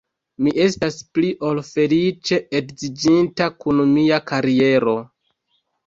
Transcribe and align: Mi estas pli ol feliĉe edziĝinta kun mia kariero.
Mi 0.45 0.53
estas 0.63 0.97
pli 1.17 1.29
ol 1.51 1.61
feliĉe 1.67 2.41
edziĝinta 2.63 3.53
kun 3.63 3.87
mia 3.95 4.23
kariero. 4.35 5.01